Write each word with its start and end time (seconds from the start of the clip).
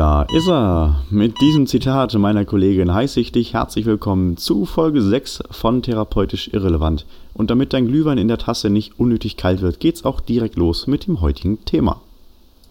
Da 0.00 0.22
ist 0.22 0.48
er. 0.48 1.02
Mit 1.10 1.42
diesem 1.42 1.66
Zitat 1.66 2.14
meiner 2.14 2.46
Kollegin 2.46 2.94
heiße 2.94 3.20
ich 3.20 3.32
dich 3.32 3.52
herzlich 3.52 3.84
willkommen 3.84 4.38
zu 4.38 4.64
Folge 4.64 5.02
6 5.02 5.42
von 5.50 5.82
Therapeutisch 5.82 6.48
Irrelevant. 6.54 7.04
Und 7.34 7.50
damit 7.50 7.74
dein 7.74 7.86
Glühwein 7.86 8.16
in 8.16 8.26
der 8.26 8.38
Tasse 8.38 8.70
nicht 8.70 8.98
unnötig 8.98 9.36
kalt 9.36 9.60
wird, 9.60 9.78
geht's 9.78 10.06
auch 10.06 10.20
direkt 10.20 10.56
los 10.56 10.86
mit 10.86 11.06
dem 11.06 11.20
heutigen 11.20 11.62
Thema. 11.66 12.00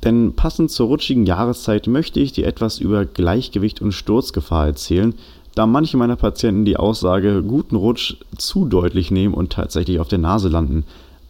Denn 0.04 0.34
passend 0.34 0.72
zur 0.72 0.88
rutschigen 0.88 1.28
Jahreszeit 1.28 1.86
möchte 1.86 2.20
ich 2.20 2.32
dir 2.32 2.48
etwas 2.48 2.80
über 2.80 3.06
Gleichgewicht 3.06 3.80
und 3.80 3.92
Sturzgefahr 3.92 4.66
erzählen, 4.66 5.14
da 5.54 5.68
manche 5.68 5.98
meiner 5.98 6.16
Patienten 6.16 6.66
die 6.66 6.78
Aussage 6.78 7.44
guten 7.44 7.76
Rutsch 7.76 8.16
zu 8.40 8.66
deutlich 8.66 9.12
nehmen 9.12 9.36
und 9.36 9.52
tatsächlich 9.52 10.00
auf 10.00 10.08
der 10.08 10.18
Nase 10.18 10.50
landen. 10.50 10.84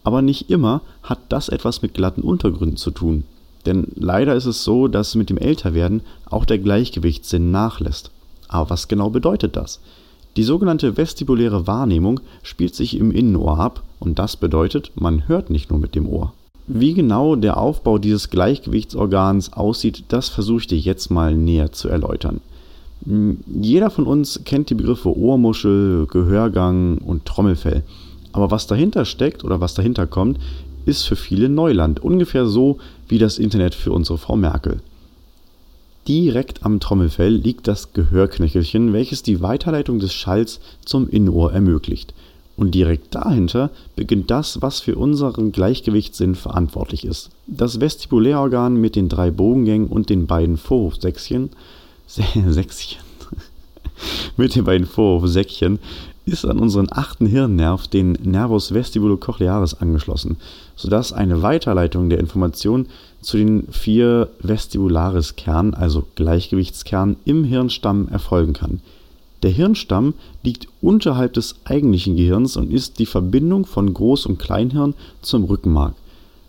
Aber 0.05 0.21
nicht 0.21 0.49
immer 0.49 0.79
hat 1.03 1.19
das 1.27 1.49
etwas 1.49 1.81
mit 1.81 1.93
glatten 1.93 2.21
Untergründen 2.21 2.77
zu 2.77 2.91
tun. 2.91 3.25
Denn 3.69 3.85
leider 3.93 4.33
ist 4.33 4.47
es 4.47 4.63
so, 4.63 4.87
dass 4.87 5.13
mit 5.13 5.29
dem 5.29 5.37
Älterwerden 5.37 6.01
auch 6.25 6.45
der 6.45 6.57
Gleichgewichtssinn 6.57 7.51
nachlässt. 7.51 8.09
Aber 8.47 8.71
was 8.71 8.87
genau 8.87 9.11
bedeutet 9.11 9.55
das? 9.55 9.79
Die 10.37 10.43
sogenannte 10.43 10.97
vestibuläre 10.97 11.67
Wahrnehmung 11.67 12.19
spielt 12.41 12.73
sich 12.73 12.97
im 12.97 13.11
Innenohr 13.11 13.59
ab 13.59 13.83
und 13.99 14.17
das 14.17 14.37
bedeutet, 14.37 14.91
man 14.95 15.27
hört 15.27 15.51
nicht 15.51 15.69
nur 15.69 15.77
mit 15.77 15.93
dem 15.93 16.09
Ohr. 16.09 16.33
Wie 16.65 16.95
genau 16.95 17.35
der 17.35 17.57
Aufbau 17.57 17.99
dieses 17.99 18.31
Gleichgewichtsorgans 18.31 19.53
aussieht, 19.53 20.05
das 20.07 20.29
versuche 20.29 20.61
ich 20.61 20.67
dir 20.67 20.79
jetzt 20.79 21.11
mal 21.11 21.35
näher 21.35 21.71
zu 21.71 21.89
erläutern. 21.89 22.41
Hm, 23.05 23.37
jeder 23.61 23.91
von 23.91 24.07
uns 24.07 24.41
kennt 24.45 24.71
die 24.71 24.75
Begriffe 24.75 25.15
Ohrmuschel, 25.15 26.07
Gehörgang 26.07 26.97
und 26.97 27.25
Trommelfell. 27.25 27.83
Aber 28.31 28.49
was 28.49 28.65
dahinter 28.65 29.05
steckt 29.05 29.43
oder 29.43 29.61
was 29.61 29.75
dahinter 29.75 30.07
kommt, 30.07 30.39
ist 30.89 31.03
für 31.03 31.15
viele 31.15 31.47
Neuland. 31.47 32.01
Ungefähr 32.01 32.45
so 32.45 32.79
wie 33.07 33.19
das 33.19 33.37
Internet 33.37 33.75
für 33.75 33.93
unsere 33.93 34.17
Frau 34.17 34.35
Merkel. 34.35 34.81
Direkt 36.07 36.65
am 36.65 36.79
Trommelfell 36.79 37.35
liegt 37.35 37.67
das 37.67 37.93
Gehörknöchelchen, 37.93 38.91
welches 38.93 39.21
die 39.21 39.41
Weiterleitung 39.41 39.99
des 39.99 40.13
Schalls 40.13 40.59
zum 40.83 41.07
Innenohr 41.07 41.53
ermöglicht. 41.53 42.13
Und 42.57 42.73
direkt 42.75 43.15
dahinter 43.15 43.69
beginnt 43.95 44.31
das, 44.31 44.61
was 44.61 44.81
für 44.81 44.95
unseren 44.95 45.51
Gleichgewichtssinn 45.51 46.35
verantwortlich 46.35 47.05
ist. 47.05 47.29
Das 47.47 47.79
Vestibulärorgan 47.79 48.75
mit 48.75 48.95
den 48.95 49.07
drei 49.07 49.31
Bogengängen 49.31 49.87
und 49.87 50.09
den 50.09 50.25
beiden 50.25 50.57
Vorhofsäckchen, 50.57 51.51
Säckchen, 52.07 52.99
mit 54.37 54.55
den 54.55 54.65
beiden 54.65 54.87
Vorhofsäckchen 54.87 55.79
ist 56.29 56.45
an 56.45 56.59
unseren 56.59 56.87
achten 56.91 57.25
Hirnnerv, 57.25 57.87
den 57.87 58.13
Nervus 58.23 58.73
vestibulocochlearis, 58.73 59.75
angeschlossen, 59.75 60.37
sodass 60.75 61.13
eine 61.13 61.41
Weiterleitung 61.41 62.09
der 62.09 62.19
Information 62.19 62.87
zu 63.21 63.37
den 63.37 63.67
vier 63.71 64.29
Vestibularis-Kernen, 64.41 65.73
also 65.73 66.05
Gleichgewichtskernen, 66.15 67.17
im 67.25 67.43
Hirnstamm 67.43 68.07
erfolgen 68.09 68.53
kann. 68.53 68.81
Der 69.43 69.51
Hirnstamm 69.51 70.13
liegt 70.43 70.67
unterhalb 70.81 71.33
des 71.33 71.55
eigentlichen 71.63 72.15
Gehirns 72.15 72.57
und 72.57 72.71
ist 72.71 72.99
die 72.99 73.05
Verbindung 73.05 73.65
von 73.65 73.93
Groß- 73.93 74.27
und 74.27 74.37
Kleinhirn 74.39 74.95
zum 75.21 75.45
Rückenmark. 75.45 75.95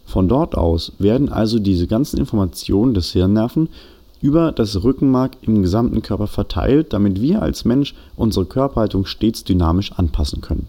Von 0.06 0.28
dort 0.28 0.56
aus 0.56 0.92
werden 0.98 1.28
also 1.28 1.60
diese 1.60 1.86
ganzen 1.86 2.18
Informationen 2.18 2.94
des 2.94 3.12
Hirnnerven 3.12 3.68
über 4.20 4.52
das 4.52 4.82
Rückenmark 4.82 5.32
im 5.42 5.62
gesamten 5.62 6.02
Körper 6.02 6.26
verteilt, 6.26 6.92
damit 6.92 7.20
wir 7.20 7.42
als 7.42 7.64
Mensch 7.64 7.94
unsere 8.16 8.46
Körperhaltung 8.46 9.06
stets 9.06 9.44
dynamisch 9.44 9.92
anpassen 9.92 10.40
können. 10.40 10.68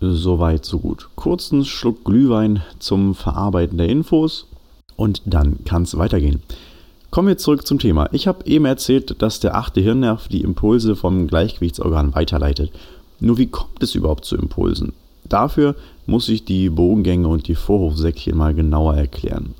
Soweit, 0.00 0.64
so 0.64 0.78
gut. 0.78 1.08
Kurzen 1.16 1.64
Schluck 1.64 2.04
Glühwein 2.04 2.62
zum 2.78 3.14
Verarbeiten 3.14 3.78
der 3.78 3.88
Infos 3.88 4.46
und 4.96 5.22
dann 5.26 5.64
kann 5.64 5.82
es 5.82 5.98
weitergehen. 5.98 6.42
Kommen 7.10 7.28
wir 7.28 7.38
zurück 7.38 7.66
zum 7.66 7.78
Thema. 7.78 8.08
Ich 8.12 8.28
habe 8.28 8.46
eben 8.46 8.64
erzählt, 8.64 9.20
dass 9.22 9.40
der 9.40 9.56
achte 9.56 9.80
Hirnnerv 9.80 10.28
die 10.28 10.42
Impulse 10.42 10.94
vom 10.94 11.26
Gleichgewichtsorgan 11.26 12.14
weiterleitet. 12.14 12.70
Nur 13.18 13.38
wie 13.38 13.46
kommt 13.46 13.82
es 13.82 13.94
überhaupt 13.94 14.24
zu 14.24 14.36
Impulsen? 14.36 14.92
Dafür 15.28 15.74
muss 16.06 16.28
ich 16.28 16.44
die 16.44 16.70
Bogengänge 16.70 17.28
und 17.28 17.48
die 17.48 17.54
Vorhofsäckchen 17.54 18.36
mal 18.36 18.54
genauer 18.54 18.94
erklären. 18.96 19.54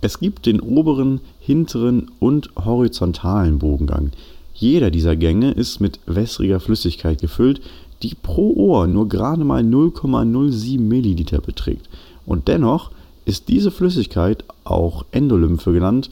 Es 0.00 0.18
gibt 0.18 0.46
den 0.46 0.60
oberen, 0.60 1.20
hinteren 1.40 2.10
und 2.18 2.50
horizontalen 2.56 3.58
Bogengang. 3.58 4.12
Jeder 4.54 4.90
dieser 4.90 5.16
Gänge 5.16 5.52
ist 5.52 5.80
mit 5.80 6.00
wässriger 6.06 6.60
Flüssigkeit 6.60 7.20
gefüllt, 7.20 7.60
die 8.02 8.14
pro 8.14 8.54
Ohr 8.54 8.86
nur 8.86 9.08
gerade 9.08 9.44
mal 9.44 9.62
0,07 9.62 10.80
Milliliter 10.80 11.40
beträgt. 11.40 11.88
Und 12.24 12.48
dennoch 12.48 12.90
ist 13.24 13.48
diese 13.48 13.70
Flüssigkeit, 13.70 14.44
auch 14.64 15.04
Endolymphe 15.12 15.72
genannt, 15.72 16.10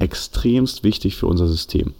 extremst 0.00 0.84
wichtig 0.84 1.16
für 1.16 1.26
unser 1.26 1.46
System. 1.46 1.94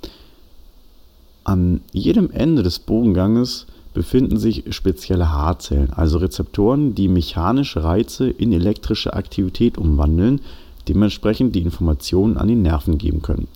An 1.45 1.81
jedem 1.93 2.31
Ende 2.31 2.63
des 2.63 2.79
Bogenganges 2.81 3.67
befinden 3.95 4.37
sich 4.37 4.65
spezielle 4.71 5.33
Haarzellen, 5.33 5.91
also 5.91 6.19
Rezeptoren, 6.19 6.95
die 6.95 7.09
mechanische 7.09 7.83
Reize 7.83 8.29
in 8.29 8.53
elektrische 8.53 9.15
Aktivität 9.15 9.79
umwandeln 9.79 10.41
dementsprechend 10.89 11.55
die 11.55 11.63
Informationen 11.63 12.37
an 12.37 12.49
die 12.49 12.55
Nerven 12.55 12.99
geben 12.99 13.23
können. 13.23 13.49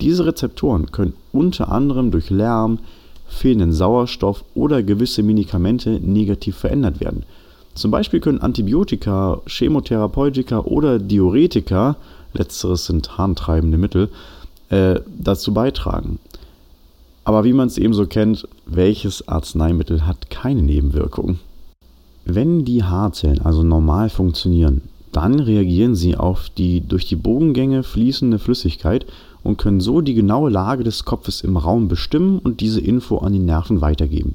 Diese 0.00 0.26
Rezeptoren 0.26 0.90
können 0.90 1.14
unter 1.32 1.70
anderem 1.70 2.10
durch 2.10 2.30
Lärm, 2.30 2.78
fehlenden 3.26 3.72
Sauerstoff 3.72 4.44
oder 4.54 4.82
gewisse 4.82 5.22
Medikamente 5.22 6.00
negativ 6.00 6.56
verändert 6.56 7.00
werden. 7.00 7.24
Zum 7.74 7.90
Beispiel 7.90 8.20
können 8.20 8.40
Antibiotika, 8.40 9.40
Chemotherapeutika 9.46 10.60
oder 10.60 10.98
Diuretika, 10.98 11.96
letzteres 12.34 12.86
sind 12.86 13.16
harntreibende 13.16 13.78
Mittel, 13.78 14.10
äh, 14.68 15.00
dazu 15.06 15.54
beitragen. 15.54 16.18
Aber 17.24 17.44
wie 17.44 17.52
man 17.52 17.68
es 17.68 17.78
ebenso 17.78 18.06
kennt, 18.06 18.48
welches 18.66 19.28
Arzneimittel 19.28 20.06
hat 20.06 20.28
keine 20.30 20.62
Nebenwirkungen? 20.62 21.38
Wenn 22.24 22.64
die 22.64 22.84
Haarzellen 22.84 23.40
also 23.42 23.62
normal 23.62 24.10
funktionieren, 24.10 24.82
dann 25.12 25.40
reagieren 25.40 25.94
sie 25.94 26.16
auf 26.16 26.48
die 26.48 26.80
durch 26.80 27.06
die 27.06 27.16
Bogengänge 27.16 27.82
fließende 27.82 28.38
Flüssigkeit 28.38 29.06
und 29.42 29.58
können 29.58 29.80
so 29.80 30.00
die 30.00 30.14
genaue 30.14 30.50
Lage 30.50 30.84
des 30.84 31.04
Kopfes 31.04 31.42
im 31.42 31.56
Raum 31.56 31.88
bestimmen 31.88 32.38
und 32.38 32.60
diese 32.60 32.80
Info 32.80 33.18
an 33.18 33.34
die 33.34 33.38
Nerven 33.38 33.80
weitergeben. 33.80 34.34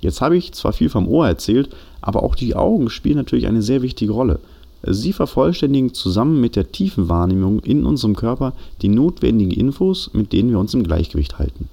Jetzt 0.00 0.20
habe 0.20 0.36
ich 0.36 0.52
zwar 0.52 0.72
viel 0.72 0.88
vom 0.88 1.08
Ohr 1.08 1.26
erzählt, 1.26 1.70
aber 2.00 2.22
auch 2.22 2.34
die 2.34 2.54
Augen 2.54 2.90
spielen 2.90 3.16
natürlich 3.16 3.46
eine 3.46 3.62
sehr 3.62 3.82
wichtige 3.82 4.12
Rolle. 4.12 4.38
Sie 4.86 5.12
vervollständigen 5.12 5.94
zusammen 5.94 6.40
mit 6.40 6.56
der 6.56 6.70
tiefen 6.70 7.08
Wahrnehmung 7.08 7.60
in 7.60 7.86
unserem 7.86 8.14
Körper 8.14 8.52
die 8.82 8.88
notwendigen 8.88 9.50
Infos, 9.50 10.10
mit 10.12 10.32
denen 10.32 10.50
wir 10.50 10.58
uns 10.58 10.74
im 10.74 10.84
Gleichgewicht 10.84 11.38
halten. 11.38 11.68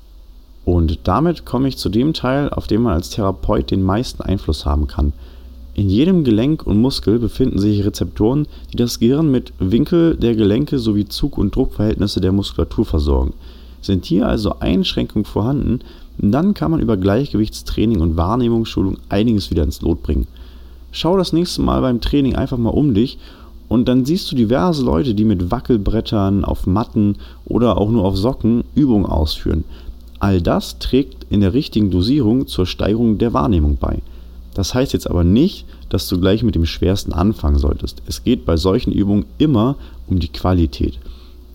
Und 0.64 1.00
damit 1.04 1.46
komme 1.46 1.68
ich 1.68 1.78
zu 1.78 1.90
dem 1.90 2.14
Teil, 2.14 2.50
auf 2.50 2.68
den 2.68 2.84
man 2.84 2.94
als 2.94 3.10
Therapeut 3.10 3.70
den 3.70 3.84
meisten 3.84 4.24
Einfluss 4.24 4.66
haben 4.66 4.88
kann– 4.88 5.14
in 5.82 5.90
jedem 5.90 6.24
Gelenk 6.24 6.68
und 6.68 6.80
Muskel 6.80 7.18
befinden 7.18 7.58
sich 7.58 7.84
Rezeptoren, 7.84 8.46
die 8.72 8.78
das 8.78 9.00
Gehirn 9.00 9.32
mit 9.32 9.52
Winkel 9.58 10.16
der 10.16 10.36
Gelenke 10.36 10.78
sowie 10.78 11.06
Zug 11.06 11.40
und 11.40 11.56
Druckverhältnisse 11.56 12.22
der 12.22 12.32
Muskulatur 12.32 12.86
versorgen. 12.86 13.34
Sind 13.82 14.06
hier 14.06 14.28
also 14.28 14.60
Einschränkungen 14.60 15.26
vorhanden, 15.26 15.80
dann 16.20 16.54
kann 16.54 16.70
man 16.70 16.82
über 16.82 16.98
Gleichgewichtstraining 16.98 18.00
und 18.00 18.16
Wahrnehmungsschulung 18.16 19.00
einiges 19.10 19.50
wieder 19.50 19.64
ins 19.64 19.82
Lot 19.82 20.04
bringen. 20.04 20.28
Schau 20.92 21.18
das 21.18 21.34
nächste 21.34 21.64
Mal 21.64 21.82
beim 21.82 22.00
Training 22.00 22.36
einfach 22.36 22.60
mal 22.60 22.70
um 22.70 22.94
dich 22.94 23.18
und 23.68 23.88
dann 23.88 24.06
siehst 24.06 24.32
du 24.32 24.36
diverse 24.36 24.86
Leute, 24.86 25.16
die 25.16 25.26
mit 25.26 25.50
Wackelbrettern, 25.50 26.46
auf 26.46 26.68
Matten 26.68 27.16
oder 27.46 27.80
auch 27.80 27.90
nur 27.90 28.06
auf 28.06 28.18
Socken 28.18 28.66
Übungen 28.76 29.08
ausführen. 29.08 29.64
All 30.20 30.44
das 30.44 30.78
trägt 30.78 31.26
in 31.32 31.42
der 31.42 31.56
richtigen 31.56 31.90
Dosierung 31.90 32.46
zur 32.46 32.68
Steigerung 32.68 33.18
der 33.18 33.34
Wahrnehmung 33.34 33.78
bei. 33.78 34.04
Das 34.62 34.76
heißt 34.76 34.94
jetzt 34.94 35.10
aber 35.10 35.24
nicht, 35.24 35.66
dass 35.90 36.08
du 36.08 36.20
gleich 36.20 36.44
mit 36.44 36.54
dem 36.54 36.68
Schwersten 36.68 37.14
anfangen 37.14 37.58
solltest. 37.58 38.04
Es 38.06 38.24
geht 38.24 38.46
bei 38.46 38.58
solchen 38.58 38.92
Übungen 38.92 39.26
immer 39.40 39.76
um 40.06 40.20
die 40.20 40.28
Qualität. 40.28 41.00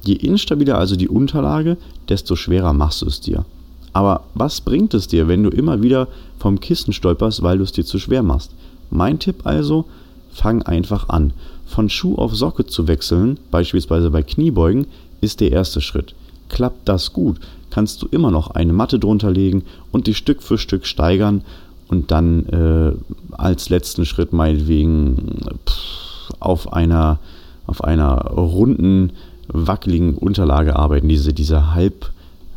Je 0.02 0.14
instabiler 0.14 0.76
also 0.76 0.96
die 0.96 1.08
Unterlage, 1.08 1.76
desto 2.08 2.34
schwerer 2.34 2.72
machst 2.72 3.02
du 3.02 3.06
es 3.06 3.20
dir. 3.20 3.44
Aber 3.92 4.24
was 4.34 4.60
bringt 4.60 4.92
es 4.92 5.06
dir, 5.06 5.28
wenn 5.28 5.44
du 5.44 5.50
immer 5.50 5.84
wieder 5.84 6.08
vom 6.40 6.58
Kissen 6.58 6.92
stolperst, 6.92 7.44
weil 7.44 7.58
du 7.58 7.62
es 7.62 7.70
dir 7.70 7.84
zu 7.84 8.00
schwer 8.00 8.24
machst? 8.24 8.50
Mein 8.90 9.20
Tipp 9.20 9.42
also, 9.44 9.84
fang 10.32 10.62
einfach 10.62 11.08
an. 11.08 11.32
Von 11.64 11.88
Schuh 11.88 12.16
auf 12.16 12.34
Socke 12.34 12.66
zu 12.66 12.88
wechseln, 12.88 13.38
beispielsweise 13.52 14.10
bei 14.10 14.24
Kniebeugen, 14.24 14.88
ist 15.20 15.38
der 15.38 15.52
erste 15.52 15.80
Schritt. 15.80 16.16
Klappt 16.48 16.88
das 16.88 17.12
gut, 17.12 17.38
kannst 17.70 18.02
du 18.02 18.08
immer 18.10 18.32
noch 18.32 18.50
eine 18.50 18.72
Matte 18.72 18.98
drunter 18.98 19.30
legen 19.30 19.62
und 19.92 20.08
dich 20.08 20.16
Stück 20.16 20.42
für 20.42 20.58
Stück 20.58 20.86
steigern 20.86 21.42
und 21.88 22.10
dann 22.10 22.46
äh, 22.46 22.92
als 23.32 23.68
letzten 23.68 24.04
Schritt 24.04 24.32
meinetwegen 24.32 25.38
pff, 25.66 26.32
auf 26.40 26.72
einer 26.72 27.18
auf 27.66 27.82
einer 27.82 28.14
runden, 28.28 29.12
wackeligen 29.48 30.14
Unterlage 30.16 30.76
arbeiten, 30.76 31.08
diese, 31.08 31.32
diese 31.32 31.74
Halb, 31.74 32.12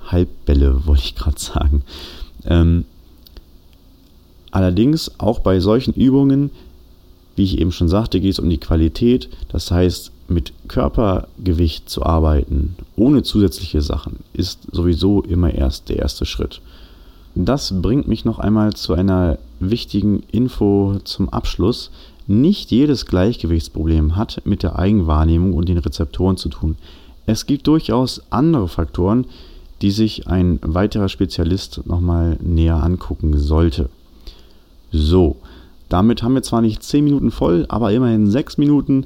Halbbälle, 0.06 0.82
wollte 0.86 1.04
ich 1.04 1.16
gerade 1.16 1.40
sagen. 1.40 1.84
Ähm, 2.46 2.86
allerdings 4.52 5.20
auch 5.20 5.40
bei 5.40 5.60
solchen 5.60 5.94
Übungen 5.94 6.52
Wie 7.36 7.44
ich 7.44 7.60
eben 7.60 7.72
schon 7.72 7.88
sagte, 7.88 8.20
geht 8.20 8.34
es 8.34 8.40
um 8.40 8.50
die 8.50 8.58
Qualität. 8.58 9.30
Das 9.48 9.72
heißt, 9.72 10.12
mit 10.28 10.52
Körpergewicht 10.68 11.90
zu 11.90 12.06
arbeiten, 12.06 12.76
ohne 12.98 13.24
zusätzliche 13.24 13.82
Sachen, 13.82 14.18
ist 14.34 14.60
sowieso 14.72 15.22
immer 15.22 15.54
erst 15.54 15.88
der 15.88 16.00
erste 16.00 16.26
Schritt. 16.26 16.60
Das 17.36 17.82
bringt 17.82 18.08
mich 18.08 18.26
noch 18.26 18.40
einmal 18.40 18.74
zu 18.74 18.94
einer 18.94 19.38
wichtigen 19.60 20.24
Info 20.32 20.98
zum 21.04 21.30
Abschluss. 21.30 21.92
Nicht 22.28 22.72
jedes 22.72 23.06
Gleichgewichtsproblem 23.06 24.16
hat 24.16 24.42
mit 24.46 24.64
der 24.64 24.78
Eigenwahrnehmung 24.78 25.54
und 25.54 25.70
den 25.70 25.78
Rezeptoren 25.78 26.38
zu 26.38 26.50
tun. 26.50 26.76
Es 27.26 27.46
gibt 27.46 27.68
durchaus 27.68 28.22
andere 28.30 28.68
Faktoren, 28.68 29.26
die 29.82 29.92
sich 29.92 30.28
ein 30.28 30.60
weiterer 30.62 31.10
Spezialist 31.10 31.86
nochmal 31.86 32.38
näher 32.42 32.84
angucken 32.84 33.38
sollte. 33.38 33.90
So, 34.92 35.38
damit 35.88 36.24
haben 36.24 36.36
wir 36.36 36.44
zwar 36.44 36.62
nicht 36.62 36.84
10 36.84 37.04
Minuten 37.04 37.32
voll, 37.32 37.66
aber 37.70 37.92
immerhin 37.92 38.30
6 38.30 38.58
Minuten. 38.58 39.06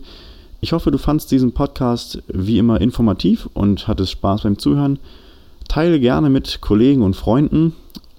Ich 0.62 0.72
hoffe, 0.72 0.92
du 0.92 0.98
fandst 0.98 1.32
diesen 1.32 1.52
Podcast 1.52 2.24
wie 2.28 2.58
immer 2.58 2.80
informativ 2.82 3.50
und 3.54 3.88
hattest 3.88 4.12
Spaß 4.12 4.44
beim 4.44 4.58
Zuhören. 4.58 5.00
Teile 5.68 6.00
gerne 6.00 6.30
mit 6.30 6.62
Kollegen 6.62 7.02
und 7.02 7.16
Freunden. 7.16 7.74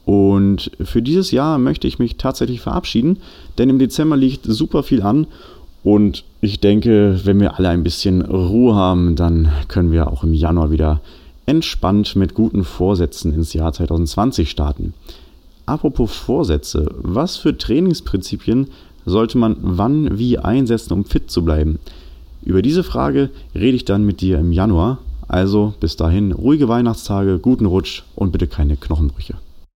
Und 0.04 0.70
für 0.82 1.02
dieses 1.02 1.30
Jahr 1.30 1.58
möchte 1.58 1.86
ich 1.86 1.98
mich 1.98 2.16
tatsächlich 2.16 2.60
verabschieden, 2.60 3.18
denn 3.56 3.70
im 3.70 3.78
Dezember 3.78 4.16
liegt 4.16 4.44
super 4.44 4.82
viel 4.82 5.02
an. 5.02 5.26
Und 5.82 6.24
ich 6.40 6.60
denke, 6.60 7.20
wenn 7.24 7.40
wir 7.40 7.58
alle 7.58 7.68
ein 7.68 7.84
bisschen 7.84 8.22
Ruhe 8.22 8.74
haben, 8.74 9.16
dann 9.16 9.50
können 9.68 9.92
wir 9.92 10.10
auch 10.10 10.24
im 10.24 10.34
Januar 10.34 10.70
wieder 10.70 11.00
entspannt 11.46 12.16
mit 12.16 12.34
guten 12.34 12.64
Vorsätzen 12.64 13.34
ins 13.34 13.52
Jahr 13.52 13.72
2020 13.72 14.50
starten. 14.50 14.94
Apropos 15.66 16.14
Vorsätze, 16.14 16.90
was 16.98 17.36
für 17.36 17.56
Trainingsprinzipien 17.56 18.68
sollte 19.06 19.38
man 19.38 19.56
wann 19.60 20.18
wie 20.18 20.38
einsetzen, 20.38 20.92
um 20.92 21.04
fit 21.04 21.30
zu 21.30 21.44
bleiben? 21.44 21.78
Über 22.42 22.62
diese 22.62 22.84
Frage 22.84 23.30
rede 23.54 23.76
ich 23.76 23.84
dann 23.84 24.04
mit 24.04 24.20
dir 24.20 24.38
im 24.38 24.52
Januar. 24.52 24.98
Also 25.28 25.72
bis 25.80 25.96
dahin 25.96 26.32
ruhige 26.32 26.68
Weihnachtstage, 26.68 27.38
guten 27.38 27.64
Rutsch 27.64 28.02
und 28.14 28.32
bitte 28.32 28.46
keine 28.46 28.76
Knochenbrüche. 28.76 29.34